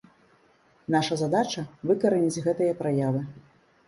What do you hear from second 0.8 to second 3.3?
Наша задача выкараніць гэтыя праявы.